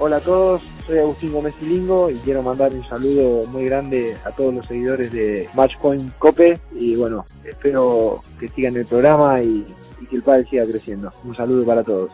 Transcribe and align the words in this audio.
Hola 0.00 0.18
a 0.18 0.20
todos, 0.20 0.62
soy 0.86 0.98
Agustín 0.98 1.32
Gómez 1.32 1.56
y 1.60 2.14
quiero 2.24 2.40
mandar 2.40 2.72
un 2.72 2.88
saludo 2.88 3.44
muy 3.48 3.64
grande 3.64 4.16
a 4.24 4.30
todos 4.30 4.54
los 4.54 4.64
seguidores 4.64 5.10
de 5.10 5.48
Matchpoint 5.54 6.16
Cope 6.18 6.60
y 6.78 6.94
bueno, 6.94 7.26
espero 7.44 8.20
que 8.38 8.48
sigan 8.48 8.76
el 8.76 8.86
programa 8.86 9.42
y, 9.42 9.66
y 10.00 10.06
que 10.06 10.14
el 10.14 10.22
padre 10.22 10.46
siga 10.48 10.64
creciendo. 10.66 11.10
Un 11.24 11.34
saludo 11.34 11.66
para 11.66 11.82
todos. 11.82 12.12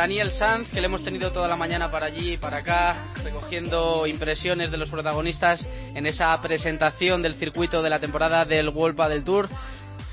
Daniel 0.00 0.30
Sanz, 0.30 0.72
que 0.72 0.80
le 0.80 0.86
hemos 0.86 1.04
tenido 1.04 1.30
toda 1.30 1.46
la 1.46 1.56
mañana 1.56 1.90
para 1.90 2.06
allí 2.06 2.32
y 2.32 2.36
para 2.38 2.56
acá, 2.56 2.96
recogiendo 3.22 4.06
impresiones 4.06 4.70
de 4.70 4.78
los 4.78 4.88
protagonistas 4.88 5.68
en 5.94 6.06
esa 6.06 6.40
presentación 6.40 7.20
del 7.20 7.34
circuito 7.34 7.82
de 7.82 7.90
la 7.90 7.98
temporada 7.98 8.46
del 8.46 8.70
World 8.70 8.98
del 9.08 9.22
Tour. 9.24 9.50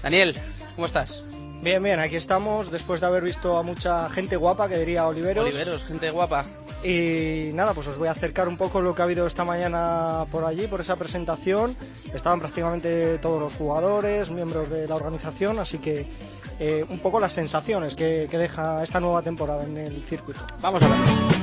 Daniel, 0.04 0.36
¿cómo 0.76 0.88
estás? 0.88 1.23
Bien, 1.62 1.81
bien, 1.81 2.02
aquí 2.02 2.18
estamos 2.18 2.70
después 2.70 3.00
de 3.00 3.08
haber 3.08 3.23
visto 3.23 3.58
a 3.58 3.64
mucha 3.64 4.09
gente 4.09 4.36
guapa, 4.36 4.68
que 4.68 4.78
diría 4.78 5.08
Oliveros. 5.08 5.45
Oliveros, 5.45 5.81
gente 5.84 6.09
guapa. 6.09 6.44
Y 6.84 7.52
nada, 7.54 7.73
pues 7.73 7.88
os 7.88 7.98
voy 7.98 8.08
a 8.08 8.12
acercar 8.12 8.48
un 8.48 8.58
poco 8.58 8.81
lo 8.81 8.94
que 8.94 9.02
ha 9.02 9.05
habido 9.05 9.26
esta 9.26 9.44
mañana 9.44 10.26
por 10.31 10.45
allí, 10.45 10.67
por 10.67 10.81
esa 10.81 10.95
presentación. 10.95 11.76
Estaban 12.13 12.40
prácticamente 12.40 13.17
todos 13.17 13.41
los 13.41 13.55
jugadores, 13.55 14.30
miembros 14.30 14.70
de 14.70 14.88
la 14.88 14.95
organización, 14.95 15.59
así 15.59 15.80
que 15.80 16.05
eh, 16.59 16.86
un 16.90 17.00
poco 17.00 17.20
las 17.20 17.34
sensaciones 17.34 17.95
que, 17.95 18.27
que 18.30 18.38
deja 18.38 18.84
esta 18.84 19.00
nueva 19.00 19.22
temporada 19.22 19.63
en 19.63 19.77
el 19.77 20.03
circuito. 20.03 20.41
Vamos 20.62 20.81
a 20.84 20.88
ver. 20.88 21.37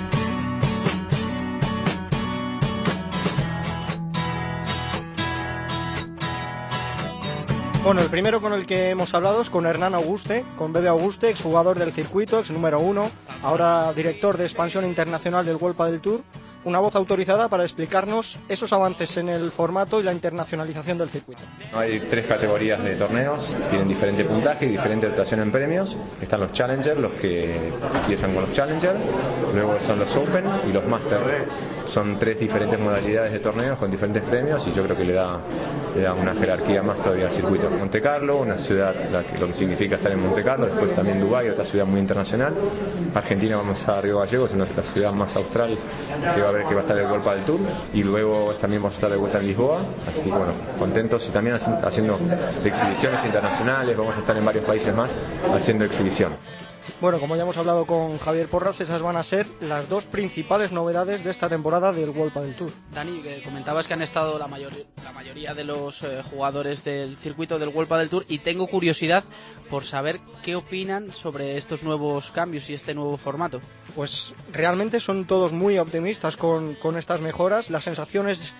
Bueno, 7.84 8.00
el 8.00 8.08
primero 8.08 8.40
con 8.40 8.54
el 8.54 8.66
que 8.66 8.88
hemos 8.88 9.12
hablado 9.12 9.42
es 9.42 9.50
con 9.50 9.66
Hernán 9.66 9.94
Auguste, 9.94 10.46
con 10.56 10.72
Bebe 10.72 10.88
Auguste, 10.88 11.28
exjugador 11.28 11.78
del 11.78 11.92
circuito, 11.92 12.38
ex 12.38 12.50
número 12.50 12.80
uno, 12.80 13.10
ahora 13.42 13.92
director 13.92 14.38
de 14.38 14.44
expansión 14.44 14.86
internacional 14.86 15.44
del 15.44 15.56
World 15.56 15.76
del 15.90 16.00
Tour, 16.00 16.22
una 16.64 16.78
voz 16.78 16.94
autorizada 16.96 17.48
para 17.48 17.62
explicarnos 17.62 18.38
esos 18.48 18.72
avances 18.72 19.16
en 19.16 19.28
el 19.28 19.50
formato 19.50 20.00
y 20.00 20.02
la 20.02 20.12
internacionalización 20.12 20.98
del 20.98 21.10
circuito. 21.10 21.42
Hay 21.72 22.00
tres 22.08 22.26
categorías 22.26 22.82
de 22.82 22.94
torneos, 22.96 23.54
tienen 23.70 23.88
diferente 23.88 24.24
puntaje 24.24 24.66
y 24.66 24.68
diferente 24.68 25.08
dotación 25.08 25.40
en 25.40 25.52
premios. 25.52 25.96
Están 26.20 26.40
los 26.40 26.52
Challenger, 26.52 26.98
los 26.98 27.12
que 27.12 27.72
empiezan 28.02 28.34
con 28.34 28.42
los 28.42 28.52
Challenger, 28.52 28.96
luego 29.54 29.78
son 29.80 29.98
los 29.98 30.14
Open 30.16 30.44
y 30.68 30.72
los 30.72 30.84
Master. 30.86 31.46
Son 31.84 32.18
tres 32.18 32.38
diferentes 32.38 32.78
modalidades 32.78 33.32
de 33.32 33.38
torneos 33.38 33.78
con 33.78 33.90
diferentes 33.90 34.22
premios 34.22 34.66
y 34.66 34.72
yo 34.72 34.82
creo 34.84 34.96
que 34.96 35.04
le 35.04 35.12
da, 35.12 35.38
le 35.94 36.02
da 36.02 36.14
una 36.14 36.34
jerarquía 36.34 36.82
más 36.82 36.98
todavía 37.02 37.26
al 37.26 37.32
circuito. 37.32 37.70
Monte 37.70 38.00
Carlo, 38.00 38.38
una 38.38 38.58
ciudad, 38.58 38.94
lo 39.38 39.46
que 39.46 39.54
significa 39.54 39.96
estar 39.96 40.12
en 40.12 40.20
Monte 40.20 40.42
Carlo, 40.42 40.66
después 40.66 40.94
también 40.94 41.20
Dubái, 41.20 41.48
otra 41.48 41.64
ciudad 41.64 41.86
muy 41.86 42.00
internacional. 42.00 42.54
Argentina 43.14 43.56
vamos 43.56 43.86
a 43.88 44.00
Río 44.00 44.18
Gallegos, 44.18 44.52
una 44.52 44.64
la 44.76 44.82
ciudad 44.82 45.12
más 45.12 45.34
austral 45.36 45.78
que 46.34 46.40
va 46.40 46.48
a 46.48 46.52
ver 46.54 46.64
que 46.66 46.74
va 46.74 46.80
a 46.80 46.82
estar 46.84 46.96
el 46.98 47.06
Golpa 47.08 47.34
del 47.34 47.44
Tour 47.44 47.60
y 47.92 48.02
luego 48.02 48.54
también 48.60 48.82
vamos 48.82 48.94
a 48.94 48.96
estar 48.96 49.10
de 49.10 49.16
vuelta 49.16 49.38
en 49.38 49.46
Lisboa, 49.46 49.80
así 50.08 50.22
que 50.22 50.30
bueno, 50.30 50.52
contentos 50.78 51.26
y 51.28 51.30
también 51.30 51.56
haci- 51.56 51.82
haciendo 51.84 52.18
exhibiciones 52.64 53.24
internacionales, 53.24 53.96
vamos 53.96 54.16
a 54.16 54.20
estar 54.20 54.36
en 54.36 54.44
varios 54.44 54.64
países 54.64 54.94
más 54.94 55.10
haciendo 55.54 55.84
exhibición. 55.84 56.34
Bueno, 57.00 57.18
como 57.20 57.36
ya 57.36 57.42
hemos 57.42 57.56
hablado 57.56 57.86
con 57.86 58.18
Javier 58.18 58.48
Porras, 58.48 58.80
esas 58.80 59.02
van 59.02 59.16
a 59.16 59.22
ser 59.22 59.46
las 59.60 59.88
dos 59.88 60.04
principales 60.04 60.72
novedades 60.72 61.24
de 61.24 61.30
esta 61.30 61.48
temporada 61.48 61.92
del 61.92 62.10
World 62.10 62.34
del 62.34 62.56
Tour. 62.56 62.70
Dani, 62.92 63.20
que 63.22 63.42
comentabas 63.42 63.86
que 63.88 63.94
han 63.94 64.02
estado 64.02 64.38
la, 64.38 64.46
mayor- 64.46 64.72
la 65.02 65.12
mayoría 65.12 65.54
de 65.54 65.64
los 65.64 66.02
eh, 66.02 66.22
jugadores 66.30 66.84
del 66.84 67.16
circuito 67.16 67.58
del 67.58 67.70
World 67.70 67.92
del 67.94 68.08
Tour 68.10 68.24
y 68.28 68.38
tengo 68.38 68.66
curiosidad 68.68 69.24
por 69.70 69.84
saber 69.84 70.20
qué 70.42 70.56
opinan 70.56 71.12
sobre 71.12 71.56
estos 71.56 71.82
nuevos 71.82 72.30
cambios 72.30 72.68
y 72.70 72.74
este 72.74 72.94
nuevo 72.94 73.16
formato. 73.16 73.60
Pues 73.94 74.32
realmente 74.52 75.00
son 75.00 75.26
todos 75.26 75.52
muy 75.52 75.78
optimistas 75.78 76.36
con, 76.36 76.74
con 76.74 76.96
estas 76.96 77.20
mejoras. 77.20 77.70
La 77.70 77.80
sensación 77.80 78.28
es 78.28 78.54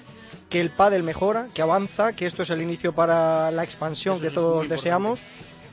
que 0.50 0.60
el 0.60 0.70
pádel 0.70 1.02
mejora, 1.02 1.48
que 1.54 1.62
avanza, 1.62 2.12
que 2.14 2.26
esto 2.26 2.42
es 2.42 2.50
el 2.50 2.62
inicio 2.62 2.94
para 2.94 3.50
la 3.50 3.64
expansión 3.64 4.16
Eso 4.16 4.22
que 4.22 4.30
todos 4.30 4.56
muy 4.56 4.64
importante. 4.66 4.82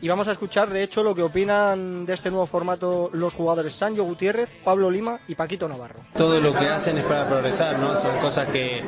Y 0.04 0.08
vamos 0.08 0.28
a 0.28 0.32
escuchar, 0.32 0.68
de 0.70 0.82
hecho, 0.82 1.04
lo 1.04 1.14
que 1.14 1.22
opinan 1.22 2.08
de 2.08 2.14
este 2.14 2.32
nuevo 2.32 2.48
formato 2.48 3.12
los 3.14 3.36
jugadores 3.36 3.76
Sancho 3.76 4.04
Gutiérrez, 4.04 4.50
Pablo 4.64 4.90
Lima 4.90 5.20
y 5.28 5.36
Paquito 5.36 5.68
Navarro. 5.70 6.00
todo 6.18 6.40
lo 6.40 6.56
que 6.56 6.68
hacen 6.68 6.98
es 6.98 7.04
para 7.04 7.30
progresar, 7.30 7.78
¿no? 7.78 8.02
Son 8.02 8.18
cosas 8.18 8.48
que, 8.48 8.84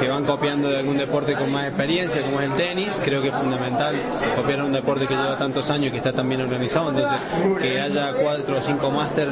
que 0.00 0.08
van 0.08 0.24
copiando 0.24 0.70
de 0.70 0.78
algún 0.78 0.96
deporte 0.96 1.36
con 1.36 1.52
más 1.52 1.66
experiencia, 1.66 2.22
como 2.22 2.40
es 2.40 2.50
el 2.50 2.56
tenis. 2.56 2.98
Creo 3.04 3.20
que 3.20 3.28
es 3.28 3.34
fundamental 3.34 4.10
copiar 4.36 4.62
un 4.62 4.72
deporte 4.72 5.06
que 5.06 5.14
lleva 5.14 5.36
tantos 5.36 5.68
años 5.68 5.88
y 5.88 5.90
que 5.90 5.98
está 5.98 6.14
tan 6.14 6.26
bien 6.30 6.40
organizado. 6.40 6.88
Entonces, 6.88 7.20
que 7.60 7.78
haya 7.78 8.14
cuatro 8.14 8.56
o 8.56 8.62
cinco 8.62 8.90
máster 8.90 9.28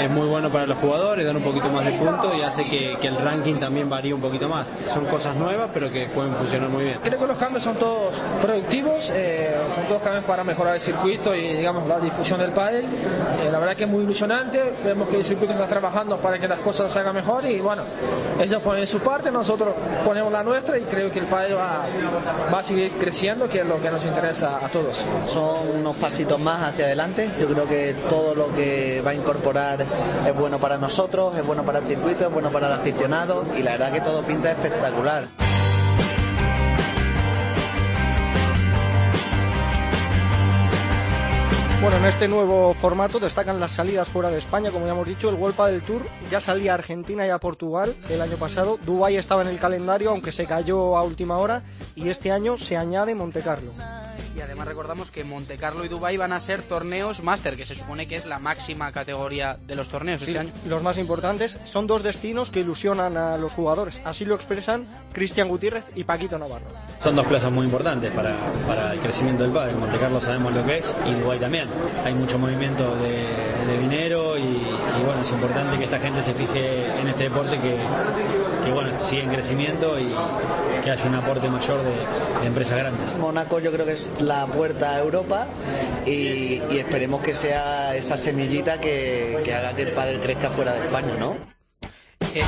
es 0.00 0.10
muy 0.10 0.26
bueno 0.26 0.50
para 0.50 0.66
los 0.66 0.78
jugadores, 0.78 1.24
dan 1.24 1.36
un 1.36 1.44
poquito 1.44 1.68
más 1.68 1.84
de 1.84 1.92
puntos 1.92 2.34
y 2.36 2.42
hace 2.42 2.68
que, 2.68 2.96
que 3.00 3.06
el 3.06 3.18
ranking 3.18 3.60
también 3.60 3.88
varíe 3.88 4.14
un 4.14 4.20
poquito 4.20 4.48
más. 4.48 4.66
Son 4.92 5.04
cosas 5.04 5.36
nuevas, 5.36 5.70
pero 5.72 5.92
que 5.92 6.06
pueden 6.08 6.34
funcionar 6.34 6.68
muy 6.70 6.86
bien. 6.86 6.98
Creo 7.04 7.20
que 7.20 7.26
los 7.28 7.36
cambios 7.36 7.62
son 7.62 7.76
todos 7.76 8.14
productivos, 8.40 9.12
eh, 9.14 9.54
son 9.72 9.84
todos 9.84 10.02
cambios 10.02 10.24
para 10.24 10.42
mejorar 10.42 10.71
el 10.74 10.80
circuito 10.80 11.34
y 11.34 11.56
digamos 11.56 11.86
la 11.88 11.98
difusión 11.98 12.40
del 12.40 12.52
pádel. 12.52 12.84
Eh, 12.84 13.50
la 13.50 13.58
verdad 13.58 13.76
que 13.76 13.84
es 13.84 13.90
muy 13.90 14.04
ilusionante, 14.04 14.74
vemos 14.84 15.08
que 15.08 15.18
el 15.18 15.24
circuito 15.24 15.52
está 15.52 15.66
trabajando 15.66 16.16
para 16.16 16.38
que 16.38 16.48
las 16.48 16.60
cosas 16.60 16.92
se 16.92 16.98
hagan 16.98 17.14
mejor 17.14 17.44
y 17.46 17.60
bueno, 17.60 17.84
ellos 18.40 18.60
ponen 18.62 18.86
su 18.86 19.00
parte, 19.00 19.30
nosotros 19.30 19.74
ponemos 20.04 20.32
la 20.32 20.42
nuestra 20.42 20.78
y 20.78 20.82
creo 20.82 21.10
que 21.10 21.18
el 21.18 21.26
pádel 21.26 21.56
va, 21.56 21.86
va 22.52 22.58
a 22.58 22.62
seguir 22.62 22.92
creciendo, 22.92 23.48
que 23.48 23.60
es 23.60 23.66
lo 23.66 23.80
que 23.80 23.90
nos 23.90 24.04
interesa 24.04 24.64
a 24.64 24.68
todos. 24.68 25.04
son 25.24 25.68
unos 25.78 25.96
pasitos 25.96 26.38
más 26.38 26.62
hacia 26.62 26.86
adelante. 26.86 27.30
Yo 27.40 27.48
creo 27.48 27.68
que 27.68 27.94
todo 28.08 28.34
lo 28.34 28.54
que 28.54 29.02
va 29.04 29.10
a 29.10 29.14
incorporar 29.14 29.84
es 30.26 30.34
bueno 30.34 30.58
para 30.58 30.78
nosotros, 30.78 31.36
es 31.36 31.46
bueno 31.46 31.64
para 31.64 31.80
el 31.80 31.86
circuito, 31.86 32.26
es 32.26 32.32
bueno 32.32 32.50
para 32.50 32.68
el 32.68 32.74
aficionado 32.74 33.44
y 33.56 33.62
la 33.62 33.72
verdad 33.72 33.92
que 33.92 34.00
todo 34.00 34.22
pinta 34.22 34.50
espectacular. 34.50 35.51
Bueno, 41.82 41.96
en 41.96 42.04
este 42.04 42.28
nuevo 42.28 42.72
formato 42.74 43.18
destacan 43.18 43.58
las 43.58 43.72
salidas 43.72 44.08
fuera 44.08 44.30
de 44.30 44.38
España, 44.38 44.70
como 44.70 44.86
ya 44.86 44.92
hemos 44.92 45.08
dicho, 45.08 45.28
el 45.28 45.34
World 45.34 45.56
del 45.66 45.82
Tour 45.82 46.06
ya 46.30 46.40
salía 46.40 46.70
a 46.70 46.74
Argentina 46.74 47.26
y 47.26 47.30
a 47.30 47.38
Portugal 47.38 47.96
el 48.08 48.20
año 48.20 48.36
pasado, 48.36 48.78
Dubái 48.86 49.16
estaba 49.16 49.42
en 49.42 49.48
el 49.48 49.58
calendario, 49.58 50.10
aunque 50.10 50.30
se 50.30 50.46
cayó 50.46 50.96
a 50.96 51.02
última 51.02 51.38
hora, 51.38 51.64
y 51.96 52.08
este 52.08 52.30
año 52.30 52.56
se 52.56 52.76
añade 52.76 53.16
Monte 53.16 53.40
Carlo. 53.40 53.72
Y 54.34 54.40
además 54.40 54.66
recordamos 54.66 55.10
que 55.10 55.24
Monte 55.24 55.56
Carlo 55.58 55.84
y 55.84 55.88
Dubai 55.88 56.16
van 56.16 56.32
a 56.32 56.40
ser 56.40 56.62
torneos 56.62 57.22
máster, 57.22 57.56
que 57.56 57.64
se 57.64 57.74
supone 57.74 58.06
que 58.06 58.16
es 58.16 58.26
la 58.26 58.38
máxima 58.38 58.90
categoría 58.90 59.58
de 59.66 59.76
los 59.76 59.88
torneos 59.88 60.22
este 60.22 60.38
año. 60.38 60.50
los 60.66 60.82
más 60.82 60.96
importantes 60.96 61.58
son 61.64 61.86
dos 61.86 62.02
destinos 62.02 62.50
que 62.50 62.60
ilusionan 62.60 63.16
a 63.16 63.36
los 63.36 63.52
jugadores, 63.52 64.00
así 64.04 64.24
lo 64.24 64.34
expresan 64.34 64.86
Cristian 65.12 65.48
Gutiérrez 65.48 65.84
y 65.94 66.04
Paquito 66.04 66.38
Navarro. 66.38 66.64
Son 67.02 67.14
dos 67.14 67.26
plazas 67.26 67.52
muy 67.52 67.66
importantes 67.66 68.10
para, 68.12 68.34
para 68.66 68.92
el 68.94 69.00
crecimiento 69.00 69.42
del 69.42 69.52
pádel. 69.52 69.76
Monte 69.76 69.98
Carlo 69.98 70.20
sabemos 70.20 70.52
lo 70.54 70.64
que 70.64 70.78
es 70.78 70.94
y 71.06 71.12
Dubái 71.12 71.38
también. 71.38 71.68
Hay 72.04 72.14
mucho 72.14 72.38
movimiento 72.38 72.94
de, 72.96 73.26
de 73.66 73.78
dinero 73.80 74.38
y, 74.38 74.42
y, 74.42 75.04
bueno, 75.04 75.20
es 75.22 75.30
importante 75.30 75.76
que 75.78 75.84
esta 75.84 75.98
gente 76.00 76.22
se 76.22 76.32
fije 76.32 76.86
en 77.00 77.08
este 77.08 77.24
deporte 77.24 77.58
que, 77.60 77.76
que 78.64 78.72
bueno, 78.72 78.90
sigue 79.02 79.24
en 79.24 79.30
crecimiento 79.30 79.98
y 79.98 80.08
que 80.82 80.90
haya 80.90 81.04
un 81.04 81.14
aporte 81.16 81.48
mayor 81.48 81.82
de, 81.82 82.40
de 82.40 82.46
empresas 82.46 82.78
grandes. 82.78 83.16
Mónaco 83.18 83.58
yo 83.58 83.70
creo 83.72 83.84
que 83.86 83.92
es 83.92 84.08
la 84.22 84.46
puerta 84.46 84.94
a 84.94 85.00
Europa 85.00 85.46
y, 86.06 86.60
esperemos 86.70 87.20
que 87.20 87.34
sea 87.34 87.96
esa 87.96 88.16
semillita 88.16 88.80
que, 88.80 89.42
haga 89.54 89.74
que 89.74 89.82
el 89.82 89.92
pádel 89.92 90.20
crezca 90.20 90.50
fuera 90.50 90.72
de 90.74 90.80
España, 90.80 91.14
¿no? 91.18 91.36
Eh, 92.34 92.42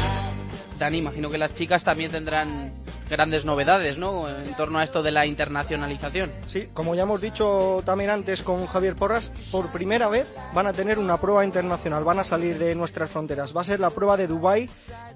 Dani, 0.78 0.98
imagino 0.98 1.30
que 1.30 1.38
las 1.38 1.54
chicas 1.54 1.84
también 1.84 2.10
tendrán 2.10 2.72
grandes 3.08 3.44
novedades, 3.44 3.98
¿no? 3.98 4.28
En 4.28 4.54
torno 4.54 4.78
a 4.78 4.84
esto 4.84 5.02
de 5.02 5.10
la 5.10 5.26
internacionalización. 5.26 6.32
Sí, 6.46 6.68
como 6.72 6.94
ya 6.94 7.02
hemos 7.02 7.20
dicho 7.20 7.82
también 7.84 8.10
antes 8.10 8.42
con 8.42 8.66
Javier 8.66 8.96
Porras, 8.96 9.30
por 9.50 9.68
primera 9.72 10.08
vez 10.08 10.26
van 10.54 10.66
a 10.66 10.72
tener 10.72 10.98
una 10.98 11.18
prueba 11.18 11.44
internacional, 11.44 12.04
van 12.04 12.18
a 12.20 12.24
salir 12.24 12.58
de 12.58 12.74
nuestras 12.74 13.10
fronteras. 13.10 13.56
Va 13.56 13.60
a 13.60 13.64
ser 13.64 13.80
la 13.80 13.90
prueba 13.90 14.16
de 14.16 14.26
Dubai, 14.26 14.68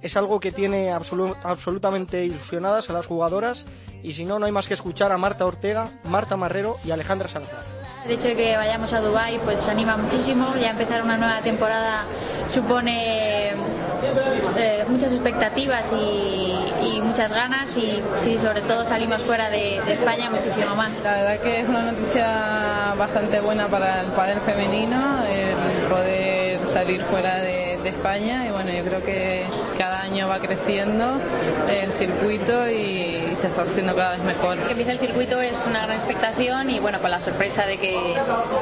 es 0.03 0.17
algo 0.17 0.41
que 0.41 0.53
tiene 0.53 0.93
absolu- 0.93 1.37
absolutamente 1.43 2.25
ilusionadas 2.25 2.91
a 2.91 2.93
las 2.93 3.07
jugadoras 3.07 3.65
y 4.03 4.13
si 4.13 4.25
no, 4.25 4.39
no 4.39 4.47
hay 4.47 4.53
más 4.53 4.69
que 4.69 4.75
escuchar 4.75 5.11
a 5.11 5.19
Marta 5.19 5.45
Ortega, 5.47 5.89
Marta 6.05 6.37
Marrero 6.37 6.77
y 6.85 6.91
Alejandra 6.93 7.29
Salazar. 7.29 7.65
El 8.07 8.13
hecho 8.13 8.29
de 8.29 8.37
que 8.37 8.57
vayamos 8.57 8.93
a 8.93 9.01
Dubai 9.01 9.39
pues 9.45 9.67
anima 9.67 9.97
muchísimo, 9.97 10.55
ya 10.61 10.71
empezar 10.71 11.03
una 11.03 11.17
nueva 11.17 11.41
temporada 11.43 12.05
supone 12.47 13.51
eh, 13.51 14.85
muchas 14.89 15.13
expectativas 15.13 15.93
y, 15.93 16.55
y 16.83 17.01
muchas 17.01 17.33
ganas 17.33 17.77
y 17.77 18.03
sí, 18.17 18.39
sobre 18.39 18.61
todo 18.63 18.85
salimos 18.85 19.23
fuera 19.23 19.51
de, 19.51 19.79
España 19.89 20.31
muchísimo 20.31 20.75
más. 20.75 21.03
La 21.03 21.13
verdad 21.13 21.41
que 21.41 21.61
es 21.61 21.69
una 21.69 21.83
noticia 21.83 22.95
bastante 22.97 23.41
buena 23.41 23.67
para 23.69 24.03
el 24.03 24.09
pádel 24.13 24.41
femenino, 24.41 25.25
el 25.25 25.87
poder 25.89 26.67
salir 26.67 27.01
fuera 27.03 27.39
de, 27.39 27.58
de 27.83 27.91
España 27.91 28.47
y 28.47 28.51
bueno, 28.51 28.73
yo 28.73 28.85
creo 28.85 29.03
que 29.03 29.45
cada 29.77 30.03
año 30.03 30.29
va 30.29 30.39
creciendo 30.39 31.21
el 31.69 31.93
circuito 31.93 32.69
y 32.69 33.31
se 33.35 33.49
está 33.49 33.63
haciendo 33.63 33.95
cada 33.95 34.13
vez 34.13 34.23
mejor. 34.23 34.59
Que 34.59 34.73
empiece 34.73 34.93
el 34.93 34.99
circuito 34.99 35.41
es 35.41 35.67
una 35.67 35.85
gran 35.87 35.97
expectación 35.97 36.71
y 36.71 36.81
bueno, 36.81 37.01
con 37.01 37.11
la 37.11 37.21
sorpresa 37.21 37.67
de 37.67 37.79
que, 37.79 37.97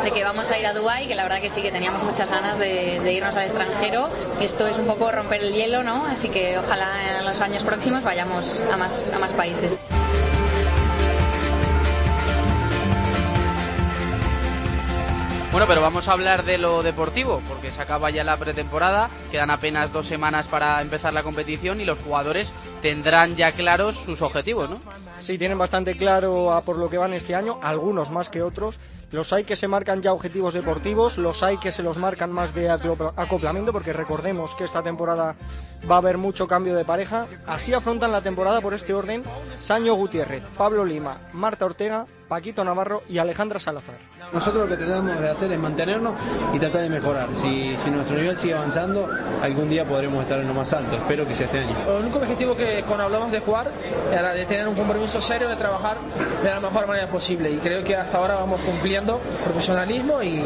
de 0.04 0.10
que 0.10 0.24
vamos 0.24 0.50
a 0.50 0.58
ir 0.58 0.66
a 0.66 0.72
Dubái, 0.72 1.06
que 1.06 1.14
la 1.14 1.22
verdad 1.22 1.40
que 1.40 1.50
sí 1.50 1.62
que 1.62 1.70
teníamos 1.70 2.02
muchas 2.02 2.28
ganas 2.30 2.58
de, 2.58 3.12
irnos 3.12 3.34
al 3.34 3.44
extranjero. 3.44 4.08
Esto 4.40 4.66
es 4.66 4.78
un 4.78 4.86
poco 4.86 5.10
romper 5.10 5.42
el 5.42 5.52
hielo, 5.52 5.82
¿no? 5.82 6.06
Así 6.06 6.28
que 6.28 6.58
ojalá 6.58 7.18
en 7.18 7.24
los 7.24 7.40
años 7.40 7.64
próximos 7.64 8.02
vayamos 8.02 8.62
a 8.72 8.76
más, 8.76 9.10
a 9.14 9.18
más 9.18 9.32
países. 9.32 9.78
Bueno, 15.56 15.68
pero 15.68 15.80
vamos 15.80 16.06
a 16.06 16.12
hablar 16.12 16.44
de 16.44 16.58
lo 16.58 16.82
deportivo, 16.82 17.40
porque 17.48 17.72
se 17.72 17.80
acaba 17.80 18.10
ya 18.10 18.22
la 18.24 18.36
pretemporada, 18.36 19.08
quedan 19.30 19.48
apenas 19.48 19.90
dos 19.90 20.04
semanas 20.04 20.48
para 20.48 20.82
empezar 20.82 21.14
la 21.14 21.22
competición 21.22 21.80
y 21.80 21.86
los 21.86 21.98
jugadores 21.98 22.52
tendrán 22.82 23.36
ya 23.36 23.52
claros 23.52 23.96
sus 23.96 24.20
objetivos, 24.20 24.68
¿no? 24.68 24.78
Sí, 25.20 25.38
tienen 25.38 25.56
bastante 25.56 25.96
claro 25.96 26.52
a 26.52 26.60
por 26.60 26.76
lo 26.76 26.90
que 26.90 26.98
van 26.98 27.14
este 27.14 27.34
año, 27.34 27.58
algunos 27.62 28.10
más 28.10 28.28
que 28.28 28.42
otros. 28.42 28.78
Los 29.12 29.32
hay 29.32 29.44
que 29.44 29.56
se 29.56 29.66
marcan 29.66 30.02
ya 30.02 30.12
objetivos 30.12 30.52
deportivos, 30.52 31.16
los 31.16 31.42
hay 31.42 31.56
que 31.56 31.72
se 31.72 31.82
los 31.82 31.96
marcan 31.96 32.30
más 32.30 32.52
de 32.54 32.68
acoplamiento, 32.68 33.72
porque 33.72 33.94
recordemos 33.94 34.54
que 34.56 34.64
esta 34.64 34.82
temporada 34.82 35.36
va 35.90 35.94
a 35.94 35.98
haber 35.98 36.18
mucho 36.18 36.46
cambio 36.46 36.74
de 36.74 36.84
pareja. 36.84 37.28
Así 37.46 37.72
afrontan 37.72 38.12
la 38.12 38.20
temporada 38.20 38.60
por 38.60 38.74
este 38.74 38.92
orden 38.92 39.24
Saño 39.56 39.94
Gutiérrez, 39.94 40.42
Pablo 40.58 40.84
Lima, 40.84 41.30
Marta 41.32 41.64
Ortega, 41.64 42.06
Paquito 42.28 42.64
Navarro 42.64 43.02
y 43.08 43.18
Alejandra 43.18 43.60
Salazar. 43.60 43.94
Nosotros 44.32 44.68
lo 44.68 44.76
que 44.76 44.82
tratamos 44.82 45.20
de 45.20 45.30
hacer 45.30 45.52
es 45.52 45.58
mantenernos 45.58 46.14
y 46.52 46.58
tratar 46.58 46.82
de 46.82 46.88
mejorar. 46.88 47.28
Si, 47.32 47.76
si 47.78 47.90
nuestro 47.90 48.16
nivel 48.16 48.36
sigue 48.36 48.54
avanzando, 48.54 49.08
algún 49.40 49.68
día 49.68 49.84
podremos 49.84 50.22
estar 50.22 50.40
en 50.40 50.48
lo 50.48 50.54
más 50.54 50.72
alto. 50.72 50.96
Espero 50.96 51.26
que 51.26 51.34
sea 51.34 51.46
este 51.46 51.60
año. 51.60 51.76
El 51.88 52.02
único 52.02 52.18
objetivo 52.18 52.56
que 52.56 52.82
cuando 52.84 53.04
hablamos 53.04 53.30
de 53.30 53.40
jugar 53.40 53.70
era 54.10 54.32
de 54.32 54.44
tener 54.44 54.66
un 54.66 54.74
compromiso 54.74 55.20
serio, 55.20 55.48
de 55.48 55.56
trabajar 55.56 55.98
de 56.42 56.50
la 56.50 56.58
mejor 56.60 56.86
manera 56.88 57.06
posible. 57.06 57.50
Y 57.50 57.58
creo 57.58 57.84
que 57.84 57.96
hasta 57.96 58.18
ahora 58.18 58.34
vamos 58.34 58.60
cumpliendo 58.60 59.20
profesionalismo 59.44 60.22
y 60.22 60.42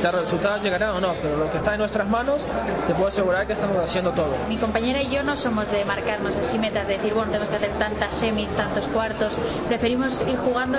ya 0.00 0.10
los 0.12 0.22
resultados 0.22 0.62
llegarán 0.62 0.90
o 0.90 1.00
no. 1.00 1.14
Pero 1.20 1.36
lo 1.36 1.50
que 1.50 1.58
está 1.58 1.72
en 1.74 1.80
nuestras 1.80 2.08
manos, 2.08 2.40
te 2.86 2.94
puedo 2.94 3.08
asegurar 3.08 3.46
que 3.46 3.52
estamos 3.52 3.76
haciendo 3.76 4.12
todo. 4.12 4.34
Mi 4.48 4.56
compañera 4.56 5.02
y 5.02 5.10
yo 5.10 5.22
no 5.22 5.36
somos 5.36 5.70
de 5.70 5.84
marcarnos 5.84 6.36
así 6.36 6.58
metas, 6.58 6.86
de 6.86 6.94
decir, 6.94 7.12
bueno, 7.12 7.30
tenemos 7.30 7.50
que 7.50 7.56
hacer 7.56 7.70
tantas 7.78 8.14
semis, 8.14 8.48
tantos 8.50 8.86
cuartos. 8.88 9.32
Preferimos 9.68 10.22
ir 10.26 10.36
jugando 10.38 10.78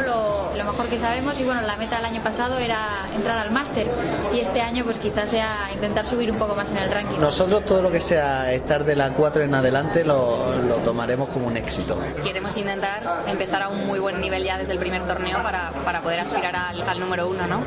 lo, 0.56 0.64
mejor 0.64 0.88
que 0.88 0.98
sabemos 0.98 1.40
y 1.40 1.44
bueno, 1.44 1.62
la 1.62 1.78
meta 1.78 1.98
del 1.98 2.06
año 2.06 2.22
pasado 2.24 2.58
era 2.58 3.08
entrar 3.16 3.38
al 3.38 3.52
máster 3.52 3.88
y 4.34 4.40
este 4.40 4.62
año 4.62 4.84
pues 4.84 5.00
quizás 5.00 5.30
sea 5.30 5.70
intentar 5.74 6.06
subir 6.06 6.32
un 6.32 6.38
poco 6.38 6.56
más 6.56 6.72
en 6.72 6.78
el 6.78 6.92
ranking. 6.92 7.20
Nosotros 7.20 7.66
todo 7.66 7.82
lo 7.82 7.92
que 7.92 8.02
sea 8.02 8.52
estar 8.54 8.84
de 8.84 8.96
la 8.96 9.14
4 9.14 9.44
en 9.44 9.56
adelante 9.56 10.04
lo, 10.04 10.56
lo 10.58 10.76
tomaremos 10.78 11.30
como 11.30 11.48
un 11.48 11.58
éxito. 11.58 12.00
Queremos 12.24 12.56
intentar 12.58 13.24
empezar 13.28 13.64
a 13.64 13.70
un 13.70 13.88
muy 13.88 14.00
buen 14.00 14.20
nivel 14.22 14.44
ya 14.44 14.58
desde 14.58 14.74
el 14.74 14.80
primer 14.80 15.06
torneo 15.08 15.42
para, 15.44 15.72
para 15.84 16.02
poder 16.02 16.20
aspirar 16.20 16.56
al, 16.56 16.82
al 16.82 17.00
número 17.00 17.28
uno, 17.28 17.48
¿no? 17.48 17.64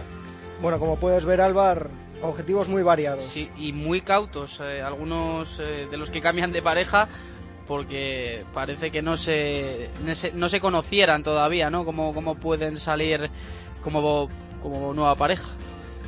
Bueno, 0.61 0.79
como 0.79 0.97
puedes 0.97 1.25
ver, 1.25 1.41
Álvar, 1.41 1.89
objetivos 2.23 2.69
muy 2.69 2.83
variados. 2.83 3.25
Sí, 3.25 3.51
y 3.57 3.73
muy 3.73 4.01
cautos, 4.01 4.61
eh, 4.63 4.81
algunos 4.83 5.59
eh, 5.61 5.89
de 5.91 5.97
los 5.97 6.11
que 6.11 6.21
cambian 6.21 6.53
de 6.53 6.63
pareja 6.63 7.09
porque 7.73 8.45
parece 8.53 8.91
que 8.91 9.01
no 9.01 9.17
se, 9.17 9.89
no 10.05 10.15
se, 10.15 10.31
no 10.33 10.51
se 10.51 10.61
conocieran 10.61 11.23
todavía, 11.23 11.71
¿no? 11.71 11.87
Cómo, 11.87 12.13
cómo 12.13 12.35
pueden 12.35 12.77
salir 12.77 13.31
como, 13.83 14.29
como 14.63 14.93
nueva 14.93 15.15
pareja. 15.15 15.49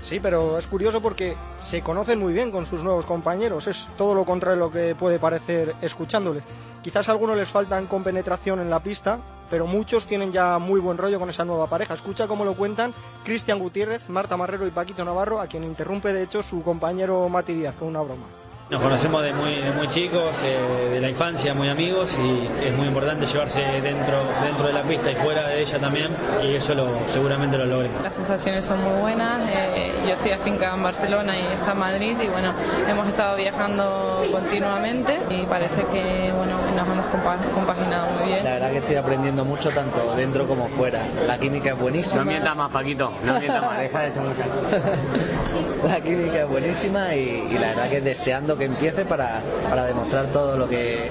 Sí, 0.02 0.20
pero 0.20 0.58
es 0.58 0.66
curioso 0.66 1.00
porque 1.00 1.34
se 1.58 1.80
conocen 1.80 2.18
muy 2.18 2.34
bien 2.34 2.50
con 2.50 2.66
sus 2.66 2.84
nuevos 2.84 3.06
compañeros. 3.06 3.66
Es 3.66 3.88
todo 3.96 4.14
lo 4.14 4.26
contrario 4.26 4.56
de 4.56 4.60
lo 4.60 4.70
que 4.70 4.94
puede 4.94 5.18
parecer 5.18 5.74
escuchándole. 5.80 6.42
Quizás 6.82 7.08
a 7.08 7.12
algunos 7.12 7.34
les 7.34 7.48
faltan 7.48 7.86
compenetración 7.86 8.60
en 8.60 8.68
la 8.68 8.82
pista, 8.82 9.18
pero 9.48 9.66
muchos 9.66 10.06
tienen 10.06 10.32
ya 10.32 10.58
muy 10.58 10.80
buen 10.80 10.98
rollo 10.98 11.18
con 11.18 11.30
esa 11.30 11.46
nueva 11.46 11.66
pareja. 11.66 11.94
Escucha 11.94 12.28
cómo 12.28 12.44
lo 12.44 12.54
cuentan 12.54 12.92
Cristian 13.24 13.58
Gutiérrez, 13.58 14.10
Marta 14.10 14.36
Marrero 14.36 14.66
y 14.66 14.70
Paquito 14.70 15.02
Navarro, 15.02 15.40
a 15.40 15.46
quien 15.46 15.64
interrumpe 15.64 16.12
de 16.12 16.24
hecho 16.24 16.42
su 16.42 16.62
compañero 16.62 17.26
Mati 17.30 17.54
Díaz 17.54 17.74
con 17.76 17.88
una 17.88 18.02
broma. 18.02 18.43
Nos 18.74 18.82
conocemos 18.82 19.22
de 19.22 19.32
muy, 19.32 19.62
muy 19.76 19.86
chicos, 19.86 20.42
eh, 20.42 20.90
de 20.94 21.00
la 21.00 21.08
infancia, 21.08 21.54
muy 21.54 21.68
amigos 21.68 22.18
y 22.18 22.66
es 22.66 22.72
muy 22.74 22.88
importante 22.88 23.24
llevarse 23.24 23.60
dentro, 23.80 24.24
dentro 24.42 24.66
de 24.66 24.72
la 24.72 24.82
pista 24.82 25.12
y 25.12 25.14
fuera 25.14 25.46
de 25.46 25.62
ella 25.62 25.78
también 25.78 26.08
y 26.42 26.56
eso 26.56 26.74
lo, 26.74 26.88
seguramente 27.06 27.56
lo 27.56 27.66
logremos. 27.66 28.02
Las 28.02 28.16
sensaciones 28.16 28.66
son 28.66 28.82
muy 28.82 29.00
buenas. 29.00 29.48
eh, 29.48 29.92
yo 30.04 30.14
estoy 30.14 30.32
afincada 30.32 30.74
en 30.74 30.82
Barcelona 30.82 31.38
y 31.38 31.42
está 31.52 31.70
en 31.70 31.78
Madrid 31.78 32.16
y 32.20 32.26
bueno, 32.26 32.52
hemos 32.88 33.06
estado 33.06 33.36
viajando 33.36 34.24
continuamente 34.32 35.20
y 35.30 35.42
parece 35.46 35.82
que 35.84 36.32
bueno, 36.36 36.58
nos 36.86 36.94
hemos 36.94 37.06
compa- 37.06 37.38
compaginado 37.52 38.06
muy 38.18 38.26
bien. 38.28 38.44
La 38.44 38.50
verdad 38.52 38.70
que 38.70 38.78
estoy 38.78 38.96
aprendiendo 38.96 39.44
mucho 39.44 39.68
tanto 39.70 40.14
dentro 40.16 40.46
como 40.46 40.68
fuera. 40.68 41.00
La 41.26 41.38
química 41.38 41.70
es 41.70 41.78
buenísima. 41.78 42.24
No 42.24 42.30
mientas 42.30 42.56
más, 42.56 42.70
Paquito. 42.70 43.12
No 43.24 43.38
mientas 43.40 43.62
más. 43.62 43.78
Deja 43.78 44.00
de 44.00 44.12
chamacar. 44.12 44.46
La 45.88 46.00
química 46.00 46.40
es 46.40 46.48
buenísima 46.48 47.14
y, 47.14 47.46
y 47.50 47.54
la 47.58 47.68
verdad 47.68 47.88
que 47.90 48.00
deseando 48.00 48.56
que 48.56 48.64
empiece 48.64 49.04
para, 49.04 49.40
para 49.68 49.84
demostrar 49.84 50.26
todo 50.26 50.56
lo 50.56 50.66
que, 50.68 51.10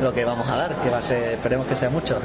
lo 0.00 0.12
que 0.12 0.24
vamos 0.24 0.46
a 0.48 0.56
dar, 0.56 0.74
que 0.76 0.90
va 0.90 0.98
a 0.98 1.02
ser, 1.02 1.32
esperemos 1.34 1.66
que 1.66 1.74
sea 1.76 1.88
mucho. 1.90 2.18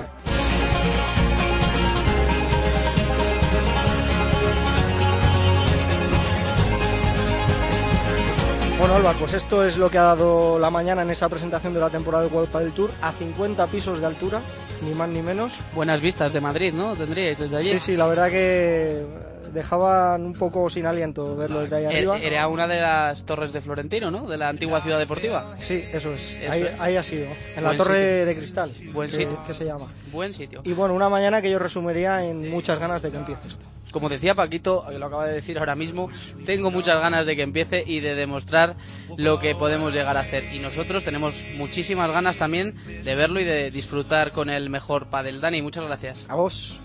Bueno, 8.80 8.96
Álvar, 8.96 9.16
pues 9.16 9.34
esto 9.34 9.66
es 9.66 9.78
lo 9.78 9.90
que 9.90 9.98
ha 9.98 10.04
dado 10.04 10.60
la 10.60 10.70
mañana 10.70 11.02
en 11.02 11.10
esa 11.10 11.28
presentación 11.30 11.74
de 11.74 11.80
la 11.80 11.90
temporada 11.90 12.24
del 12.24 12.34
World 12.34 12.56
del 12.58 12.72
Tour 12.74 12.92
a 13.02 13.12
50 13.12 13.66
pisos 13.68 14.00
de 14.00 14.06
altura, 14.06 14.40
ni 14.84 14.94
más 14.94 15.10
ni 15.10 15.22
menos. 15.24 15.54
Buenas 15.74 16.00
vistas 16.00 16.32
de 16.32 16.42
Madrid, 16.42 16.74
¿no? 16.74 16.96
Tendríais 16.96 17.40
desde 17.40 17.58
allí. 17.58 17.72
Sí, 17.74 17.80
sí, 17.80 17.98
la 17.98 18.06
verdad 18.06 18.30
que 18.30 19.04
dejaban 19.52 20.24
un 20.26 20.34
poco 20.34 20.70
sin 20.70 20.86
aliento 20.86 21.36
verlo 21.36 21.62
desde 21.62 21.78
ahí 21.78 21.84
Eh, 21.86 21.88
arriba. 21.88 22.20
Era 22.20 22.48
una 22.48 22.68
de 22.68 22.80
las 22.80 23.24
torres 23.24 23.52
de 23.52 23.62
Florentino, 23.62 24.12
¿no? 24.12 24.28
De 24.28 24.38
la 24.38 24.50
antigua 24.50 24.80
ciudad 24.82 25.00
deportiva. 25.00 25.56
Sí, 25.58 25.84
eso 25.92 26.14
es. 26.14 26.34
Eso 26.36 26.52
ahí, 26.52 26.62
es. 26.62 26.80
ahí 26.80 26.96
ha 26.98 27.04
sido. 27.04 27.26
En 27.56 27.64
la 27.64 27.76
torre 27.76 27.96
sitio. 27.96 28.26
de 28.28 28.36
cristal. 28.36 28.70
Buen 28.94 29.10
que, 29.10 29.18
sitio. 29.18 29.40
que 29.48 29.54
se 29.56 29.66
llama. 29.66 29.88
Buen 30.12 30.36
sitio. 30.36 30.62
Y 30.64 30.74
bueno, 30.74 30.94
una 30.94 31.10
mañana 31.10 31.42
que 31.42 31.50
yo 31.50 31.58
resumiría 31.58 32.24
en 32.24 32.52
muchas 32.52 32.78
ganas 32.80 33.02
de 33.02 33.10
que 33.10 33.18
empiece 33.18 33.48
esto. 33.48 33.66
Como 33.92 34.10
decía 34.10 34.36
Paquito, 34.36 34.86
que 34.90 35.00
lo 35.00 35.06
acaba 35.08 35.28
de 35.28 35.34
decir 35.34 35.58
ahora 35.58 35.76
mismo, 35.76 36.10
tengo 36.46 36.72
muchas 36.72 37.00
ganas 37.00 37.26
de 37.26 37.36
que 37.36 37.42
empiece 37.42 37.84
y 37.86 38.00
de 38.00 38.16
demostrar 38.16 38.76
lo 39.18 39.40
que 39.40 39.56
podemos 39.56 39.94
llegar 39.94 40.18
a 40.18 40.22
hacer. 40.22 40.54
Y 40.54 40.60
nosotros 40.60 41.04
tenemos 41.04 41.46
muchísimas 41.56 42.12
ganas 42.12 42.38
también 42.38 42.76
de 42.86 43.16
verlo 43.16 43.40
y 43.40 43.46
de 43.46 43.72
disfrutar 43.72 44.32
con 44.32 44.50
el 44.50 44.70
mejor 44.70 45.08
padel. 45.08 45.42
Dani, 45.42 45.62
muchas 45.62 45.86
gracias. 45.86 46.26
A 46.28 46.36
vos. 46.36 46.80